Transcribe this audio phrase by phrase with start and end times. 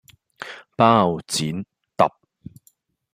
[0.75, 1.65] 包剪~~
[1.95, 2.11] 揼